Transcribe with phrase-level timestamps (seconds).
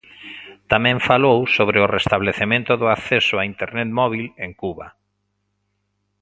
[0.71, 4.87] Tamén falou sobre o restabelecemento do acceso á internet móbil en Cuba.